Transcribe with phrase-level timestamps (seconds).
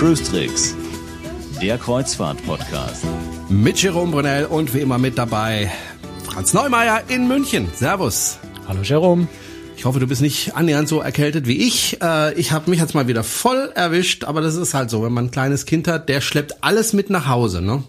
[0.00, 0.74] Cruise Tricks,
[1.60, 3.04] der Kreuzfahrt-Podcast.
[3.50, 5.70] Mit Jerome Brunel und wie immer mit dabei
[6.24, 7.68] Franz Neumeier in München.
[7.74, 8.38] Servus.
[8.66, 9.28] Hallo Jerome.
[9.76, 12.00] Ich hoffe, du bist nicht annähernd so erkältet wie ich.
[12.02, 15.12] Äh, ich habe mich jetzt mal wieder voll erwischt, aber das ist halt so, wenn
[15.12, 17.84] man ein kleines Kind hat, der schleppt alles mit nach Hause, ne?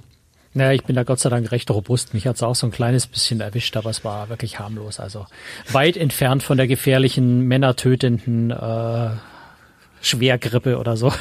[0.53, 2.13] Naja, ich bin da Gott sei Dank recht robust.
[2.13, 4.99] Mich hat's auch so ein kleines bisschen erwischt, aber es war wirklich harmlos.
[4.99, 5.25] Also
[5.71, 9.11] weit entfernt von der gefährlichen, männertötenden äh,
[10.01, 11.13] Schwergrippe oder so.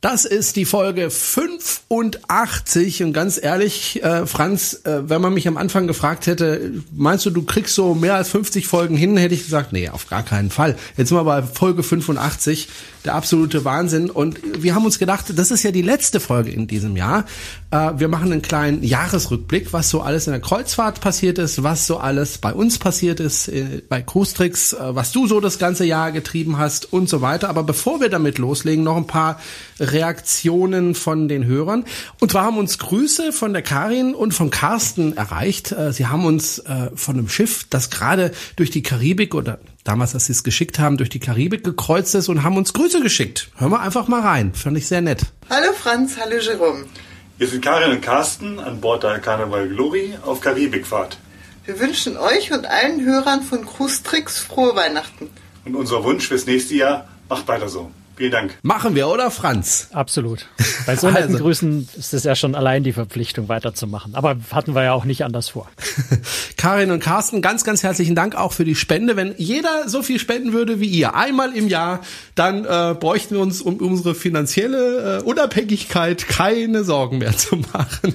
[0.00, 5.56] Das ist die Folge 85 und ganz ehrlich, äh, Franz, äh, wenn man mich am
[5.56, 9.42] Anfang gefragt hätte, meinst du, du kriegst so mehr als 50 Folgen hin, hätte ich
[9.42, 10.76] gesagt, nee, auf gar keinen Fall.
[10.96, 12.68] Jetzt sind wir bei Folge 85
[13.04, 14.10] der absolute Wahnsinn.
[14.10, 17.24] Und wir haben uns gedacht, das ist ja die letzte Folge in diesem Jahr.
[17.70, 21.86] Äh, wir machen einen kleinen Jahresrückblick, was so alles in der Kreuzfahrt passiert ist, was
[21.86, 24.50] so alles bei uns passiert ist, äh, bei Cruise äh,
[24.94, 27.48] was du so das ganze Jahr getrieben hast und so weiter.
[27.48, 29.40] Aber bevor wir damit loslegen, noch ein paar
[29.92, 31.84] Reaktionen von den Hörern.
[32.20, 35.74] Und zwar haben uns Grüße von der Karin und vom Carsten erreicht.
[35.90, 36.62] Sie haben uns
[36.94, 40.96] von einem Schiff, das gerade durch die Karibik oder damals, als sie es geschickt haben,
[40.96, 43.50] durch die Karibik gekreuzt ist und haben uns Grüße geschickt.
[43.56, 44.54] Hören wir einfach mal rein.
[44.54, 45.22] Fand ich sehr nett.
[45.48, 46.84] Hallo Franz, hallo Jerome.
[47.38, 51.18] Wir sind Karin und Carsten an Bord der Carnival Glory auf Karibikfahrt.
[51.64, 55.30] Wir wünschen euch und allen Hörern von Cruise Tricks frohe Weihnachten.
[55.64, 57.90] Und unser Wunsch fürs nächste Jahr, macht weiter so.
[58.18, 58.58] Vielen Dank.
[58.62, 59.90] Machen wir, oder Franz?
[59.92, 60.46] Absolut.
[60.86, 61.44] Bei so netten also.
[61.44, 64.16] Grüßen ist es ja schon allein die Verpflichtung weiterzumachen.
[64.16, 65.70] Aber hatten wir ja auch nicht anders vor.
[66.56, 69.14] Karin und Carsten, ganz, ganz herzlichen Dank auch für die Spende.
[69.14, 72.00] Wenn jeder so viel spenden würde wie ihr, einmal im Jahr,
[72.34, 78.14] dann äh, bräuchten wir uns um unsere finanzielle äh, Unabhängigkeit keine Sorgen mehr zu machen.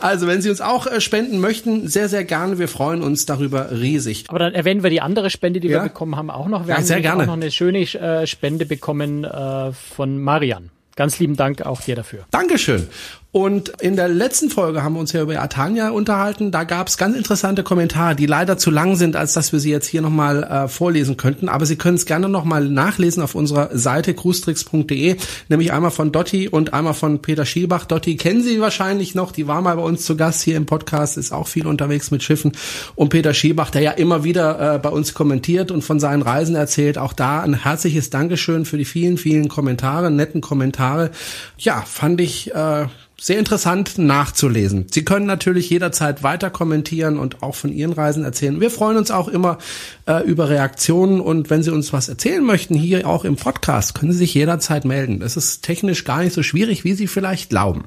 [0.00, 2.58] Also wenn Sie uns auch äh, spenden möchten, sehr, sehr gerne.
[2.58, 4.24] Wir freuen uns darüber riesig.
[4.28, 5.82] Aber dann erwähnen wir die andere Spende, die ja?
[5.82, 6.66] wir bekommen haben, auch noch.
[6.66, 7.24] Wir ja, haben sehr gerne.
[7.24, 10.70] auch noch eine schöne äh, Spende bekommen äh, von Marian.
[10.96, 12.24] Ganz lieben Dank auch dir dafür.
[12.30, 12.88] Dankeschön.
[13.36, 16.50] Und in der letzten Folge haben wir uns ja über Atania unterhalten.
[16.52, 19.70] Da gab es ganz interessante Kommentare, die leider zu lang sind, als dass wir sie
[19.70, 21.50] jetzt hier nochmal äh, vorlesen könnten.
[21.50, 25.16] Aber Sie können es gerne nochmal nachlesen auf unserer Seite cruestricks.de,
[25.50, 27.84] nämlich einmal von Dotti und einmal von Peter Schielbach.
[27.84, 31.18] Dotti kennen Sie wahrscheinlich noch, die war mal bei uns zu Gast hier im Podcast,
[31.18, 32.52] ist auch viel unterwegs mit Schiffen.
[32.94, 36.56] Und Peter Schielbach, der ja immer wieder äh, bei uns kommentiert und von seinen Reisen
[36.56, 36.96] erzählt.
[36.96, 41.10] Auch da ein herzliches Dankeschön für die vielen, vielen Kommentare, netten Kommentare.
[41.58, 42.54] Ja, fand ich...
[42.54, 42.86] Äh,
[43.18, 44.86] sehr interessant nachzulesen.
[44.90, 48.60] Sie können natürlich jederzeit weiter kommentieren und auch von Ihren Reisen erzählen.
[48.60, 49.58] Wir freuen uns auch immer
[50.06, 54.12] äh, über Reaktionen und wenn Sie uns was erzählen möchten, hier auch im Podcast, können
[54.12, 55.20] Sie sich jederzeit melden.
[55.20, 57.84] Das ist technisch gar nicht so schwierig, wie Sie vielleicht glauben.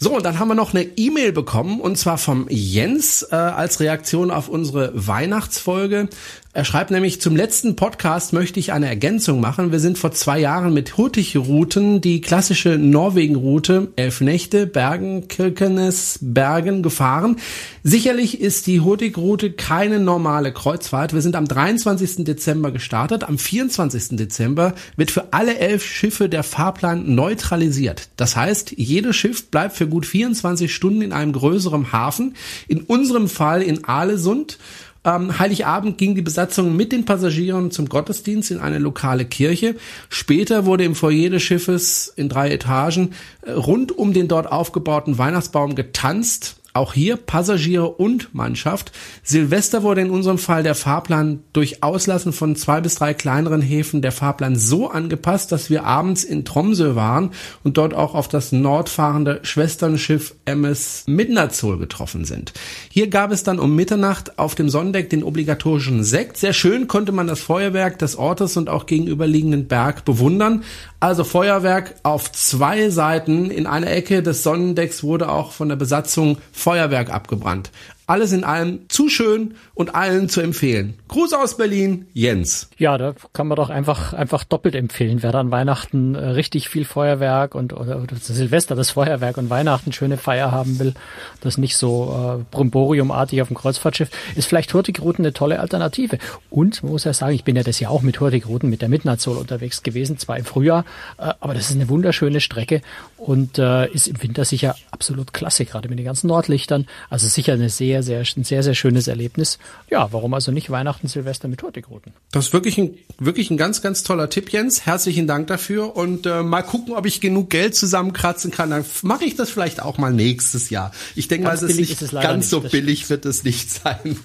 [0.00, 3.80] So, und dann haben wir noch eine E-Mail bekommen und zwar vom Jens äh, als
[3.80, 6.08] Reaktion auf unsere Weihnachtsfolge.
[6.54, 9.70] Er schreibt nämlich, zum letzten Podcast möchte ich eine Ergänzung machen.
[9.70, 16.82] Wir sind vor zwei Jahren mit Hurtig-Routen die klassische Norwegen-Route Elf Nächte, Bergen, Kirkenes, Bergen
[16.82, 17.36] gefahren.
[17.82, 21.12] Sicherlich ist die Hurtig-Route keine normale Kreuzfahrt.
[21.12, 22.24] Wir sind am 23.
[22.24, 23.24] Dezember gestartet.
[23.24, 24.16] Am 24.
[24.16, 28.08] Dezember wird für alle elf Schiffe der Fahrplan neutralisiert.
[28.16, 32.36] Das heißt, jedes Schiff bleibt für gut 24 Stunden in einem größeren Hafen.
[32.68, 34.58] In unserem Fall in Aalesund.
[35.04, 39.76] Ähm, Heiligabend ging die Besatzung mit den Passagieren zum Gottesdienst in eine lokale Kirche.
[40.08, 45.18] Später wurde im Foyer des Schiffes in drei Etagen äh, rund um den dort aufgebauten
[45.18, 46.57] Weihnachtsbaum getanzt.
[46.78, 48.92] Auch hier Passagiere und Mannschaft.
[49.24, 54.00] Silvester wurde in unserem Fall der Fahrplan durch Auslassen von zwei bis drei kleineren Häfen
[54.00, 57.32] der Fahrplan so angepasst, dass wir abends in Tromsø waren
[57.64, 62.52] und dort auch auf das nordfahrende Schwesternschiff MS Midnatzol getroffen sind.
[62.88, 66.36] Hier gab es dann um Mitternacht auf dem Sonnendeck den obligatorischen Sekt.
[66.36, 70.62] Sehr schön konnte man das Feuerwerk des Ortes und auch gegenüberliegenden Berg bewundern.
[71.00, 73.50] Also Feuerwerk auf zwei Seiten.
[73.50, 76.38] In einer Ecke des Sonnendecks wurde auch von der Besatzung
[76.68, 77.70] Feuerwerk abgebrannt.
[78.06, 80.94] Alles in allem zu schön und allen zu empfehlen.
[81.08, 82.68] Gruß aus Berlin, Jens.
[82.78, 85.22] Ja, da kann man doch einfach einfach doppelt empfehlen.
[85.22, 89.92] Wer dann Weihnachten äh, richtig viel Feuerwerk und oder, oder Silvester das Feuerwerk und Weihnachten
[89.92, 90.94] schöne Feier haben will,
[91.40, 96.18] das nicht so äh, Brimboriumartig auf dem Kreuzfahrtschiff, ist vielleicht Hurtigruten eine tolle Alternative.
[96.50, 98.88] Und man muss ja sagen, ich bin ja das Jahr auch mit Hurtigruten mit der
[98.88, 100.84] Midnight unterwegs gewesen, zwar im Frühjahr,
[101.18, 102.82] äh, aber das ist eine wunderschöne Strecke
[103.16, 106.86] und äh, ist im Winter sicher absolut klasse, gerade mit den ganzen Nordlichtern.
[107.10, 109.58] Also sicher eine sehr sehr, sehr, ein sehr, sehr schönes Erlebnis.
[109.90, 112.12] Ja, warum also nicht Weihnachten, Silvester mit Hurtigruten?
[112.30, 114.84] Das ist wirklich ein, wirklich ein ganz, ganz toller Tipp, Jens.
[114.84, 118.70] Herzlichen Dank dafür und äh, mal gucken, ob ich genug Geld zusammenkratzen kann.
[118.70, 120.92] Dann mache ich das vielleicht auch mal nächstes Jahr.
[121.14, 123.70] Ich denke mal, es ist nicht ist es ganz nicht, so billig wird es nicht
[123.82, 124.18] sein.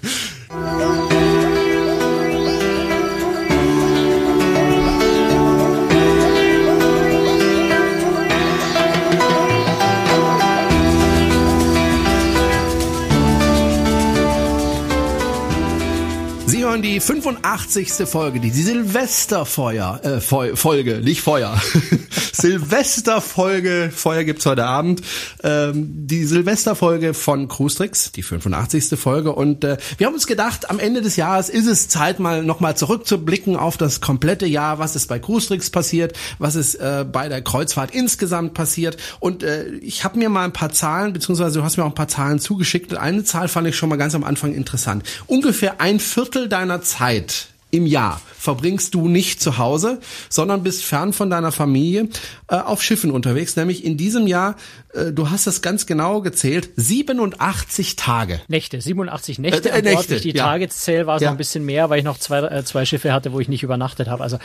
[16.84, 18.06] Die 85.
[18.06, 21.58] Folge, die, Silvesterfeuer, äh, Feu Folge, nicht Feuer.
[22.32, 25.00] Silvesterfolge, Feuer gibt's heute Abend.
[25.42, 28.98] Ähm, die Silvesterfolge von Cruistrix, die 85.
[29.00, 29.32] Folge.
[29.32, 32.76] Und äh, wir haben uns gedacht, am Ende des Jahres ist es Zeit, mal nochmal
[32.76, 37.40] zurückzublicken auf das komplette Jahr, was ist bei Cruistrix passiert, was ist äh, bei der
[37.40, 38.98] Kreuzfahrt insgesamt passiert.
[39.20, 41.94] Und äh, ich habe mir mal ein paar Zahlen, beziehungsweise du hast mir auch ein
[41.94, 42.94] paar Zahlen zugeschickt.
[42.94, 45.02] Eine Zahl fand ich schon mal ganz am Anfang interessant.
[45.26, 51.12] Ungefähr ein Viertel deiner Zeit im Jahr verbringst du nicht zu Hause, sondern bist fern
[51.12, 52.08] von deiner Familie
[52.48, 53.56] äh, auf Schiffen unterwegs.
[53.56, 54.56] Nämlich in diesem Jahr,
[54.92, 58.40] äh, du hast das ganz genau gezählt, 87 Tage.
[58.46, 59.70] Nächte, 87 Nächte.
[59.70, 60.44] Äh, äh, Nächte die ja.
[60.44, 61.28] Tageszähl war es ja.
[61.28, 63.62] noch ein bisschen mehr, weil ich noch zwei, äh, zwei Schiffe hatte, wo ich nicht
[63.62, 64.22] übernachtet habe.
[64.22, 64.38] Also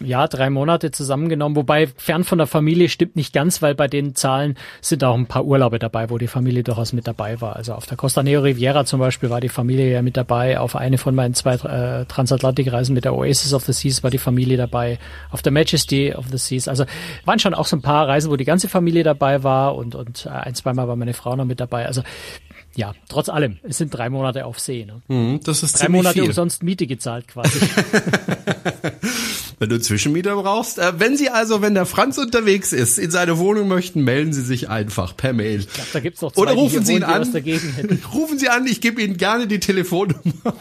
[0.00, 1.54] ja, drei Monate zusammengenommen.
[1.54, 5.26] Wobei fern von der Familie stimmt nicht ganz, weil bei den Zahlen sind auch ein
[5.26, 7.54] paar Urlaube dabei, wo die Familie durchaus mit dabei war.
[7.54, 10.58] Also auf der Costa Neo Riviera zum Beispiel war die Familie ja mit dabei.
[10.58, 12.06] Auf eine von meinen zwei äh,
[12.72, 14.98] Transatlantikreisen mit der Oasis of the Seas war die Familie dabei.
[15.30, 16.68] Auf der Majesty of the Seas.
[16.68, 16.84] Also
[17.24, 20.26] waren schon auch so ein paar Reisen, wo die ganze Familie dabei war und, und
[20.26, 21.86] äh, ein, zweimal war meine Frau noch mit dabei.
[21.86, 22.02] Also
[22.74, 24.86] ja, trotz allem, es sind drei Monate auf See.
[24.86, 25.02] Ne?
[25.08, 26.24] Mhm, das ist drei Monate viel.
[26.24, 27.60] umsonst Miete gezahlt quasi.
[29.58, 30.78] wenn du Zwischenmieter brauchst.
[30.78, 34.42] Äh, wenn Sie also, wenn der Franz unterwegs ist, in seine Wohnung möchten, melden Sie
[34.42, 35.60] sich einfach per Mail.
[35.60, 37.22] Ich glaub, da gibt's noch zwei, Oder rufen Sie ihn an.
[38.14, 40.54] Rufen Sie an, ich gebe Ihnen gerne die Telefonnummer.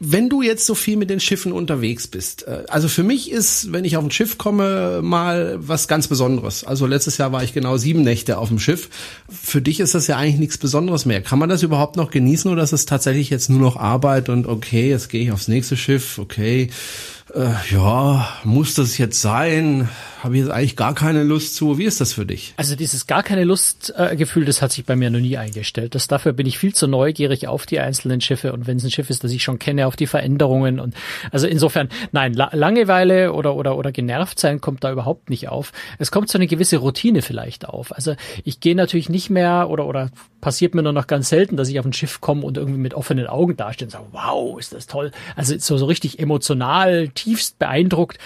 [0.00, 3.72] Wenn du jetzt so viel mit den Schiffen unterwegs bist, äh, also für mich ist,
[3.72, 6.62] wenn ich auf ein Schiff komme, mal was ganz Besonderes.
[6.64, 8.88] Also letztes Jahr war ich genau sieben Nächte auf dem Schiff.
[9.28, 11.20] Für dich ist das ja eigentlich nichts Besonderes mehr.
[11.20, 14.46] Kann man das überhaupt noch genießen oder ist es tatsächlich jetzt nur noch Arbeit und
[14.46, 16.70] okay, jetzt gehe ich aufs nächste Schiff, okay,
[17.34, 19.88] äh, ja, muss das jetzt sein?
[20.22, 21.78] Habe ich jetzt eigentlich gar keine Lust zu.
[21.78, 22.54] Wie ist das für dich?
[22.56, 25.94] Also dieses gar keine Lust-Gefühl, äh, das hat sich bei mir noch nie eingestellt.
[25.94, 28.90] Das, dafür bin ich viel zu neugierig auf die einzelnen Schiffe und wenn es ein
[28.90, 30.94] Schiff ist, das ich schon kenne, auf die Veränderungen und
[31.30, 35.72] also insofern, nein, La Langeweile oder, oder, oder genervt sein kommt da überhaupt nicht auf.
[35.98, 37.94] Es kommt so eine gewisse Routine vielleicht auf.
[37.94, 40.10] Also ich gehe natürlich nicht mehr oder, oder
[40.40, 42.94] passiert mir nur noch ganz selten, dass ich auf ein Schiff komme und irgendwie mit
[42.94, 45.12] offenen Augen dastehe und sage, wow, ist das toll.
[45.36, 48.18] Also so, so richtig emotional, tiefst beeindruckt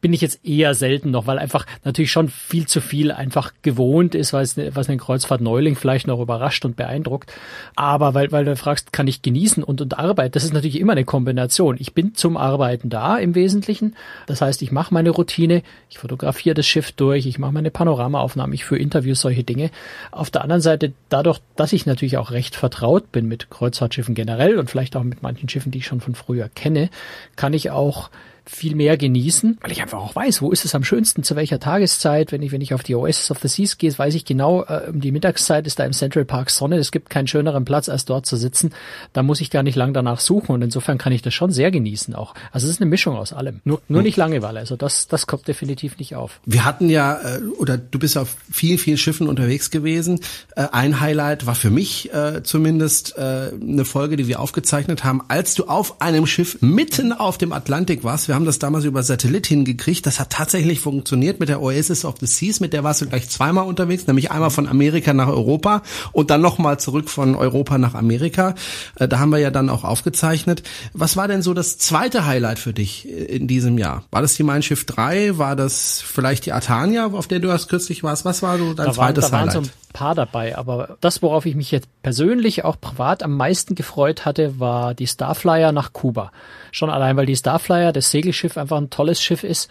[0.00, 4.14] bin ich jetzt eher selten noch, weil einfach natürlich schon viel zu viel einfach gewohnt
[4.14, 7.32] ist, weil es, was einen Kreuzfahrt-Neuling vielleicht noch überrascht und beeindruckt.
[7.74, 10.92] Aber weil, weil du fragst, kann ich genießen und, und arbeiten, das ist natürlich immer
[10.92, 11.76] eine Kombination.
[11.78, 13.96] Ich bin zum Arbeiten da im Wesentlichen.
[14.26, 18.54] Das heißt, ich mache meine Routine, ich fotografiere das Schiff durch, ich mache meine Panoramaaufnahmen,
[18.54, 19.70] ich führe Interviews, solche Dinge.
[20.10, 24.58] Auf der anderen Seite, dadurch, dass ich natürlich auch recht vertraut bin mit Kreuzfahrtschiffen generell
[24.58, 26.90] und vielleicht auch mit manchen Schiffen, die ich schon von früher kenne,
[27.34, 28.10] kann ich auch
[28.46, 31.58] viel mehr genießen, weil ich einfach auch weiß, wo ist es am schönsten, zu welcher
[31.58, 32.30] Tageszeit.
[32.32, 34.88] Wenn ich, wenn ich auf die Oasis of the Seas gehe, weiß ich genau, äh,
[34.88, 36.76] um die Mittagszeit ist da im Central Park Sonne.
[36.76, 38.72] Es gibt keinen schöneren Platz, als dort zu sitzen.
[39.12, 41.70] Da muss ich gar nicht lang danach suchen und insofern kann ich das schon sehr
[41.70, 42.34] genießen auch.
[42.52, 43.60] Also es ist eine Mischung aus allem.
[43.64, 44.60] Nur, nur nicht Langeweile.
[44.60, 46.40] Also das, das kommt definitiv nicht auf.
[46.46, 50.20] Wir hatten ja, äh, oder du bist auf vielen, vielen Schiffen unterwegs gewesen.
[50.54, 55.22] Äh, ein Highlight war für mich äh, zumindest äh, eine Folge, die wir aufgezeichnet haben,
[55.28, 58.28] als du auf einem Schiff mitten auf dem Atlantik warst.
[58.28, 60.06] Wir haben das damals über Satellit hingekriegt.
[60.06, 62.60] Das hat tatsächlich funktioniert mit der Oasis of the Seas.
[62.60, 66.40] Mit der warst du gleich zweimal unterwegs, nämlich einmal von Amerika nach Europa und dann
[66.40, 68.54] nochmal zurück von Europa nach Amerika.
[68.96, 70.62] Äh, da haben wir ja dann auch aufgezeichnet.
[70.92, 74.04] Was war denn so das zweite Highlight für dich in diesem Jahr?
[74.10, 75.38] War das die Mein Schiff 3?
[75.38, 78.24] War das vielleicht die Atania, auf der du erst kürzlich warst?
[78.24, 79.70] Was war so dein da zweites waren, da Highlight?
[79.92, 84.60] Paar dabei, aber das, worauf ich mich jetzt persönlich auch privat am meisten gefreut hatte,
[84.60, 86.32] war die Starflyer nach Kuba.
[86.72, 89.70] Schon allein, weil die Starflyer, das Segelschiff, einfach ein tolles Schiff ist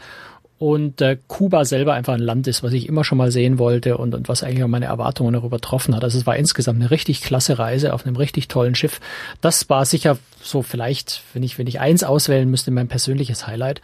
[0.58, 3.98] und äh, Kuba selber einfach ein Land ist, was ich immer schon mal sehen wollte
[3.98, 6.04] und, und was eigentlich auch meine Erwartungen noch übertroffen hat.
[6.04, 9.02] Also es war insgesamt eine richtig klasse Reise auf einem richtig tollen Schiff.
[9.42, 13.82] Das war sicher so vielleicht, wenn ich, wenn ich eins auswählen müsste, mein persönliches Highlight.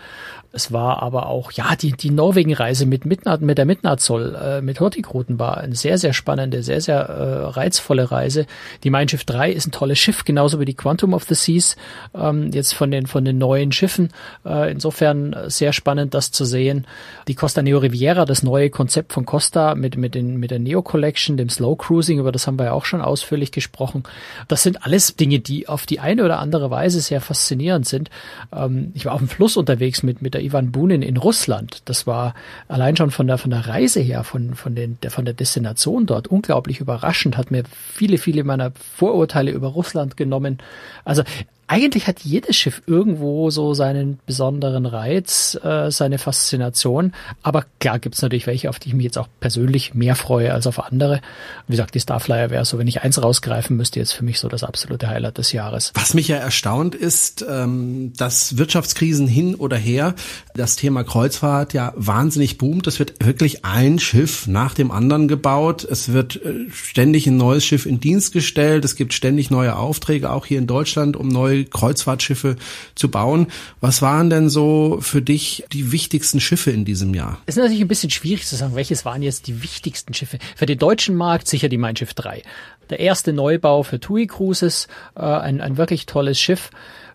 [0.51, 4.79] Es war aber auch, ja, die, die Norwegen-Reise mit, Midnard, mit der Midnard-Zoll, äh, mit
[4.79, 8.46] Hurtigruten war eine sehr, sehr spannende, sehr, sehr äh, reizvolle Reise.
[8.84, 11.75] Die Mein Schiff 3 ist ein tolles Schiff, genauso wie die Quantum of the Seas,
[12.13, 14.10] ähm, jetzt von den, von den neuen Schiffen.
[14.46, 16.86] Äh, insofern sehr spannend, das zu sehen sehen.
[17.27, 20.81] Die Costa Neo Riviera, das neue Konzept von Costa mit, mit, den, mit der Neo
[20.81, 24.03] Collection, dem Slow Cruising, über das haben wir ja auch schon ausführlich gesprochen.
[24.48, 28.10] Das sind alles Dinge, die auf die eine oder andere Weise sehr faszinierend sind.
[28.53, 31.81] Ähm, ich war auf dem Fluss unterwegs mit, mit der Ivan Bunin in Russland.
[31.86, 32.33] Das war
[32.67, 36.05] allein schon von der, von der Reise her, von, von, den, der, von der Destination
[36.05, 40.60] dort unglaublich überraschend, hat mir viele, viele meiner Vorurteile über Russland genommen.
[41.05, 41.24] Also
[41.72, 47.13] eigentlich hat jedes Schiff irgendwo so seinen besonderen Reiz, äh, seine Faszination.
[47.44, 50.54] Aber klar gibt es natürlich welche, auf die ich mich jetzt auch persönlich mehr freue
[50.54, 51.22] als auf andere.
[51.68, 54.50] Wie gesagt, die Starflyer wäre so, wenn ich eins rausgreifen müsste, jetzt für mich so
[54.50, 55.94] das absolute Highlight des Jahres.
[55.94, 60.16] Was mich ja erstaunt ist, ähm, dass Wirtschaftskrisen hin oder her
[60.54, 62.86] das Thema Kreuzfahrt ja wahnsinnig boomt.
[62.88, 65.86] Es wird wirklich ein Schiff nach dem anderen gebaut.
[65.90, 68.84] Es wird äh, ständig ein neues Schiff in Dienst gestellt.
[68.84, 72.56] Es gibt ständig neue Aufträge, auch hier in Deutschland, um neue Kreuzfahrtschiffe
[72.96, 73.48] zu bauen.
[73.80, 77.39] Was waren denn so für dich die wichtigsten Schiffe in diesem Jahr?
[77.46, 80.39] Es ist natürlich ein bisschen schwierig zu sagen, welches waren jetzt die wichtigsten Schiffe.
[80.56, 82.44] Für den deutschen Markt sicher die Mein Schiff 3.
[82.89, 86.72] Der erste Neubau für TUI Cruises, äh, ein, ein wirklich tolles Schiff,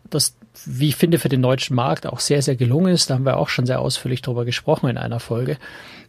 [0.08, 3.10] das wie ich finde, für den deutschen Markt auch sehr, sehr gelungen ist.
[3.10, 5.58] Da haben wir auch schon sehr ausführlich drüber gesprochen in einer Folge.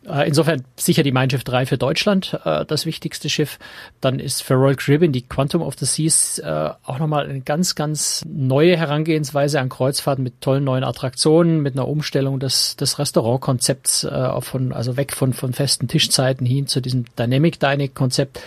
[0.07, 3.59] Äh, insofern sicher die Mein Schiff 3 für Deutschland äh, das wichtigste Schiff.
[3.99, 7.75] Dann ist für Royal Caribbean die Quantum of the Seas äh, auch nochmal eine ganz,
[7.75, 14.05] ganz neue Herangehensweise an Kreuzfahrten mit tollen neuen Attraktionen, mit einer Umstellung des, des Restaurantkonzepts
[14.05, 18.39] äh, von, also weg von, von festen Tischzeiten hin zu diesem Dynamic Dining Konzept.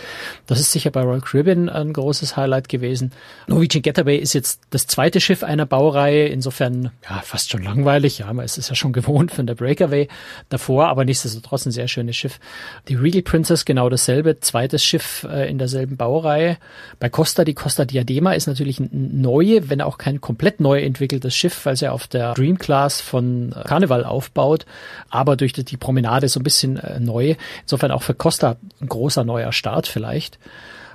[0.47, 3.11] Das ist sicher bei Royal Caribbean ein großes Highlight gewesen.
[3.47, 5.90] Norwegian Getaway ist jetzt das zweite Schiff einer Baureihe,
[6.27, 8.19] insofern ja fast schon langweilig.
[8.19, 10.07] Ja, man ist es ja schon gewohnt von der Breakaway
[10.49, 12.39] davor, aber nichtsdestotrotz nichtsdestotrotz ein sehr schönes Schiff.
[12.87, 16.57] Die Regal Princess genau dasselbe, zweites Schiff äh, in derselben Baureihe.
[16.99, 21.35] Bei Costa, die Costa Diadema ist natürlich ein neue, wenn auch kein komplett neu entwickeltes
[21.35, 24.65] Schiff, weil sie auf der Dream Class von äh, Carnival aufbaut,
[25.09, 27.35] aber durch die Promenade so ein bisschen äh, neu.
[27.63, 30.39] Insofern auch für Costa ein großer neuer Start vielleicht.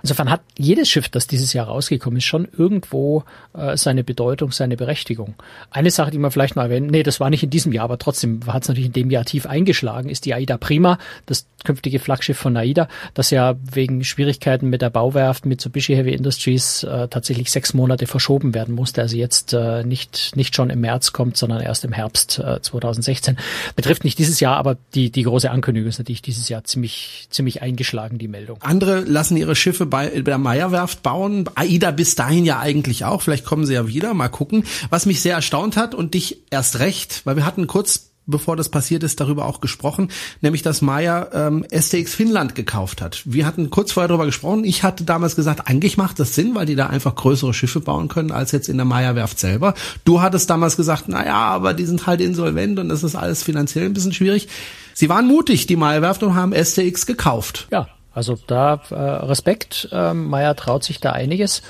[0.03, 3.25] Insofern hat jedes Schiff, das dieses Jahr rausgekommen ist, schon irgendwo
[3.55, 5.35] äh, seine Bedeutung, seine Berechtigung.
[5.71, 7.99] Eine Sache, die man vielleicht mal erwähnen, nee, das war nicht in diesem Jahr, aber
[7.99, 11.99] trotzdem hat es natürlich in dem Jahr tief eingeschlagen, ist die Aida Prima, das künftige
[11.99, 17.50] Flaggschiff von Aida, das ja wegen Schwierigkeiten mit der Bauwerft Mitsubishi Heavy Industries äh, tatsächlich
[17.50, 21.61] sechs Monate verschoben werden musste, also jetzt äh, nicht, nicht schon im März kommt, sondern
[21.61, 23.37] erst im Herbst äh, 2016.
[23.75, 27.62] Betrifft nicht dieses Jahr, aber die, die große Ankündigung ist natürlich dieses Jahr ziemlich, ziemlich
[27.62, 28.59] eingeschlagen, die Meldung.
[28.62, 31.49] Andere lassen ihre Schiffe bei, der Meierwerft bauen.
[31.55, 33.23] AIDA bis dahin ja eigentlich auch.
[33.23, 34.12] Vielleicht kommen sie ja wieder.
[34.12, 34.65] Mal gucken.
[34.91, 38.71] Was mich sehr erstaunt hat und dich erst recht, weil wir hatten kurz bevor das
[38.71, 40.09] passiert ist, darüber auch gesprochen,
[40.41, 43.23] nämlich dass Maya ähm, STX Finnland gekauft hat.
[43.25, 44.65] Wir hatten kurz vorher darüber gesprochen.
[44.65, 48.09] Ich hatte damals gesagt, eigentlich macht das Sinn, weil die da einfach größere Schiffe bauen
[48.09, 49.75] können als jetzt in der Maya Werft selber.
[50.05, 53.85] Du hattest damals gesagt, na aber die sind halt insolvent und das ist alles finanziell
[53.85, 54.49] ein bisschen schwierig.
[54.93, 57.69] Sie waren mutig, die Maya Werft und haben STX gekauft.
[57.71, 61.62] Ja, also da äh, Respekt, äh, Meyer traut sich da einiges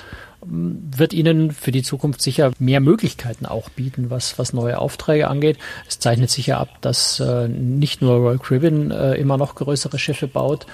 [0.49, 5.59] wird ihnen für die Zukunft sicher mehr Möglichkeiten auch bieten, was, was neue Aufträge angeht.
[5.89, 9.99] Es zeichnet sich ja ab, dass äh, nicht nur Royal Caribbean äh, immer noch größere
[9.99, 10.67] Schiffe baut,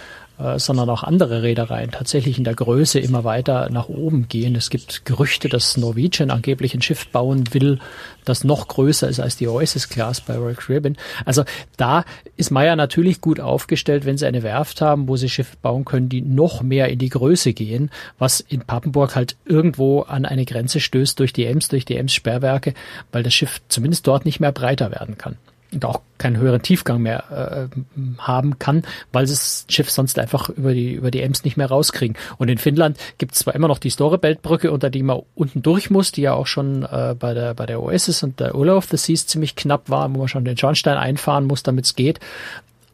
[0.58, 4.54] sondern auch andere Reedereien tatsächlich in der Größe immer weiter nach oben gehen.
[4.54, 7.78] Es gibt Gerüchte, dass Norwegian angeblich ein Schiff bauen will,
[8.24, 10.96] das noch größer ist als die Oasis Class bei Royal Caribbean.
[11.24, 11.44] Also
[11.76, 12.04] da
[12.36, 16.08] ist Meyer natürlich gut aufgestellt, wenn sie eine Werft haben, wo sie Schiffe bauen können,
[16.08, 20.80] die noch mehr in die Größe gehen, was in Papenburg halt irgendwo an eine Grenze
[20.80, 22.74] stößt durch die Ems, durch die Ems Sperrwerke,
[23.10, 25.36] weil das Schiff zumindest dort nicht mehr breiter werden kann
[25.72, 27.80] und auch keinen höheren Tiefgang mehr äh,
[28.18, 32.16] haben kann, weil das Schiff sonst einfach über die über die Ems nicht mehr rauskriegen.
[32.38, 35.90] Und in Finnland gibt es zwar immer noch die Storebelt-Brücke, unter die man unten durch
[35.90, 38.86] muss, die ja auch schon äh, bei der bei der Oasis und der Ulla of
[38.90, 42.20] the Seas ziemlich knapp war, wo man schon den Schornstein einfahren muss, damit es geht.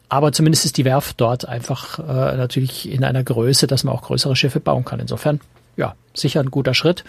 [0.08, 4.02] Aber zumindest ist die Werft dort einfach äh, natürlich in einer Größe, dass man auch
[4.02, 5.00] größere Schiffe bauen kann.
[5.00, 5.40] Insofern,
[5.76, 7.04] ja, sicher ein guter Schritt.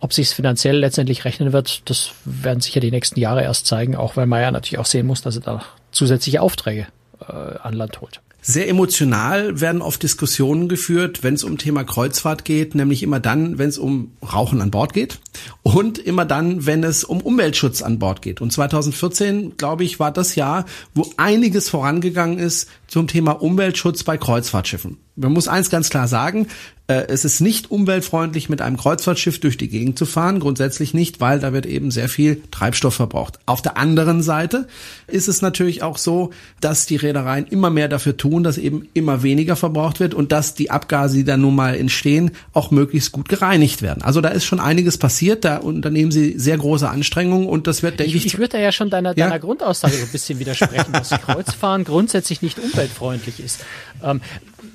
[0.00, 4.16] Ob sich finanziell letztendlich rechnen wird, das werden sicher die nächsten Jahre erst zeigen, auch
[4.16, 6.86] weil ja natürlich auch sehen muss, dass er da zusätzliche Aufträge
[7.20, 8.20] äh, an Land holt.
[8.48, 13.58] Sehr emotional werden oft Diskussionen geführt, wenn es um Thema Kreuzfahrt geht, nämlich immer dann,
[13.58, 15.18] wenn es um Rauchen an Bord geht
[15.64, 18.40] und immer dann, wenn es um Umweltschutz an Bord geht.
[18.40, 24.16] Und 2014, glaube ich, war das Jahr, wo einiges vorangegangen ist, zum Thema Umweltschutz bei
[24.16, 24.98] Kreuzfahrtschiffen.
[25.16, 26.46] Man muss eins ganz klar sagen,
[26.88, 30.38] äh, es ist nicht umweltfreundlich, mit einem Kreuzfahrtschiff durch die Gegend zu fahren.
[30.38, 33.40] Grundsätzlich nicht, weil da wird eben sehr viel Treibstoff verbraucht.
[33.46, 34.68] Auf der anderen Seite
[35.08, 36.30] ist es natürlich auch so,
[36.60, 40.54] dass die Reedereien immer mehr dafür tun, dass eben immer weniger verbraucht wird und dass
[40.54, 44.02] die Abgase, die da nun mal entstehen, auch möglichst gut gereinigt werden.
[44.02, 45.44] Also da ist schon einiges passiert.
[45.44, 48.26] Da unternehmen sie sehr große Anstrengungen und das wird, denke ich.
[48.26, 49.26] Ich, ich würde ja schon deiner, ja?
[49.26, 53.64] deiner Grundaussage so ein bisschen widersprechen, dass Kreuzfahren grundsätzlich nicht umweltfreundlich ist.
[54.04, 54.20] Ähm,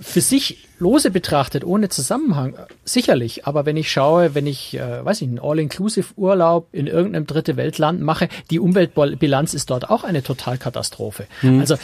[0.02, 3.46] für sich lose betrachtet, ohne Zusammenhang, sicherlich.
[3.46, 8.02] Aber wenn ich schaue, wenn ich, äh, weiß ich, einen All-Inclusive-Urlaub in irgendeinem dritte Weltland
[8.02, 11.28] mache, die Umweltbilanz ist dort auch eine Totalkatastrophe.
[11.42, 11.60] Mhm.
[11.60, 11.76] Also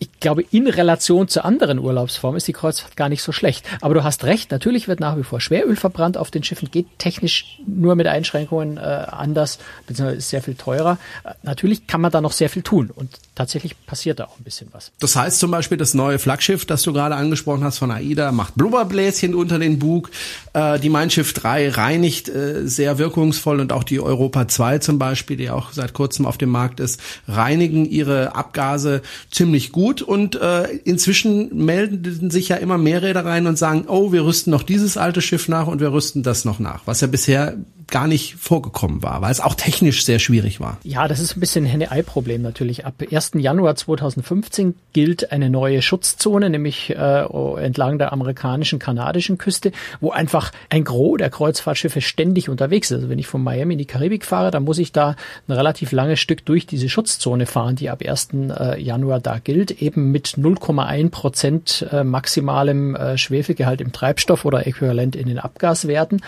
[0.00, 3.66] ich glaube, in Relation zu anderen Urlaubsformen ist die Kreuzfahrt gar nicht so schlecht.
[3.82, 6.86] Aber du hast recht, natürlich wird nach wie vor Schweröl verbrannt auf den Schiffen, geht
[6.98, 10.98] technisch nur mit Einschränkungen äh, anders, beziehungsweise ist sehr viel teurer.
[11.22, 14.44] Äh, natürlich kann man da noch sehr viel tun und tatsächlich passiert da auch ein
[14.44, 14.90] bisschen was.
[15.00, 18.54] Das heißt zum Beispiel, das neue Flaggschiff, das du gerade angesprochen hast von AIDA, macht
[18.54, 20.10] Blubberbläschen unter den Bug.
[20.54, 24.98] Äh, die Mein Schiff 3 reinigt äh, sehr wirkungsvoll und auch die Europa 2 zum
[24.98, 30.02] Beispiel, die auch seit kurzem auf dem Markt ist, reinigen ihre Abgase ziemlich gut gut
[30.02, 34.62] und äh, inzwischen melden sich ja immer mehr Reedereien und sagen, oh, wir rüsten noch
[34.62, 37.56] dieses alte Schiff nach und wir rüsten das noch nach, was ja bisher
[37.90, 40.78] gar nicht vorgekommen war, weil es auch technisch sehr schwierig war.
[40.84, 42.86] Ja, das ist ein bisschen ein Henne-Ei-Problem natürlich.
[42.86, 43.32] Ab 1.
[43.34, 47.24] Januar 2015 gilt eine neue Schutzzone, nämlich äh,
[47.62, 52.98] entlang der amerikanischen, kanadischen Küste, wo einfach ein Gros der Kreuzfahrtschiffe ständig unterwegs ist.
[52.98, 55.16] Also wenn ich von Miami in die Karibik fahre, dann muss ich da
[55.48, 58.28] ein relativ langes Stück durch diese Schutzzone fahren, die ab 1.
[58.32, 64.66] Äh, Januar da gilt, eben mit 0,1 Prozent äh, maximalem äh, Schwefelgehalt im Treibstoff oder
[64.66, 66.22] äquivalent in den Abgaswerten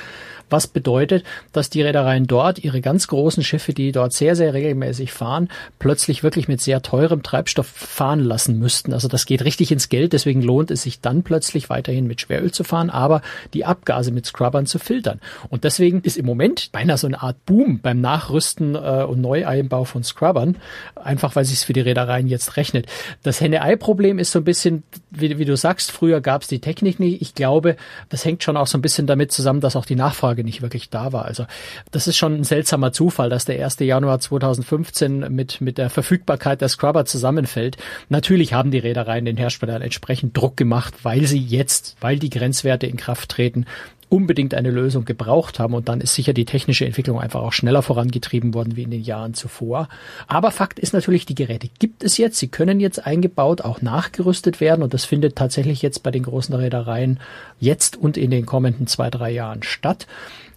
[0.53, 5.13] was bedeutet, dass die Reedereien dort ihre ganz großen Schiffe, die dort sehr, sehr regelmäßig
[5.13, 8.93] fahren, plötzlich wirklich mit sehr teurem Treibstoff fahren lassen müssten.
[8.93, 12.53] Also das geht richtig ins Geld, deswegen lohnt es sich dann plötzlich weiterhin mit Schweröl
[12.53, 13.23] zu fahren, aber
[13.55, 15.21] die Abgase mit Scrubbern zu filtern.
[15.49, 19.85] Und deswegen ist im Moment beinahe so eine Art Boom beim Nachrüsten äh, und Neueinbau
[19.85, 20.57] von Scrubbern,
[20.95, 22.87] einfach weil sich es für die Reedereien jetzt rechnet.
[23.23, 27.01] Das Henne-Ei-Problem ist so ein bisschen, wie, wie du sagst, früher gab es die Technik
[27.01, 27.23] nicht.
[27.23, 27.77] Ich glaube,
[28.09, 30.63] das hängt schon auch so ein bisschen damit zusammen, dass auch die Nachfrage Nachfrage nicht
[30.63, 31.25] wirklich da war.
[31.25, 31.47] Also
[31.91, 33.79] das ist schon ein seltsamer Zufall, dass der 1.
[33.81, 37.77] Januar 2015 mit, mit der Verfügbarkeit der Scrubber zusammenfällt.
[38.09, 42.87] Natürlich haben die Reedereien den Herstellern entsprechend Druck gemacht, weil sie jetzt, weil die Grenzwerte
[42.87, 43.67] in Kraft treten,
[44.13, 47.81] unbedingt eine Lösung gebraucht haben und dann ist sicher die technische Entwicklung einfach auch schneller
[47.81, 49.89] vorangetrieben worden wie in den Jahren zuvor.
[50.27, 54.61] Aber Fakt ist natürlich, die Geräte gibt es jetzt, sie können jetzt eingebaut, auch nachgerüstet
[54.61, 57.21] werden und das findet tatsächlich jetzt bei den großen Reedereien
[57.59, 60.07] jetzt und in den kommenden zwei, drei Jahren statt